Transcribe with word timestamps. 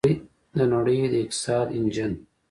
د 0.57 0.59
نړۍ 0.73 0.99
د 1.11 1.13
اقتصاد 1.23 1.67
انجن. 1.77 2.11